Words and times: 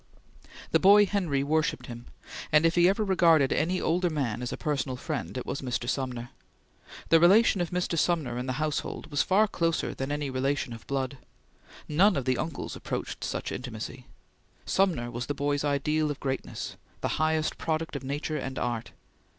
The 0.71 0.79
boy 0.79 1.05
Henry 1.05 1.43
worshipped 1.43 1.85
him, 1.85 2.07
and 2.51 2.65
if 2.65 2.73
he 2.73 2.89
ever 2.89 3.03
regarded 3.03 3.53
any 3.53 3.79
older 3.79 4.09
man 4.09 4.41
as 4.41 4.51
a 4.51 4.57
personal 4.57 4.95
friend, 4.97 5.37
it 5.37 5.45
was 5.45 5.61
Mr. 5.61 5.87
Sumner. 5.87 6.31
The 7.09 7.19
relation 7.19 7.61
of 7.61 7.69
Mr. 7.69 7.99
Sumner 7.99 8.35
in 8.39 8.47
the 8.47 8.53
household 8.53 9.11
was 9.11 9.21
far 9.21 9.47
closer 9.47 9.93
than 9.93 10.11
any 10.11 10.31
relation 10.31 10.73
of 10.73 10.87
blood. 10.87 11.19
None 11.87 12.17
of 12.17 12.25
the 12.25 12.39
uncles 12.39 12.75
approached 12.75 13.23
such 13.23 13.51
intimacy. 13.51 14.07
Sumner 14.65 15.11
was 15.11 15.27
the 15.27 15.35
boy's 15.35 15.63
ideal 15.63 16.09
of 16.09 16.19
greatness; 16.19 16.77
the 17.01 17.07
highest 17.21 17.59
product 17.59 17.95
of 17.95 18.03
nature 18.03 18.37
and 18.37 18.57
art. 18.57 18.93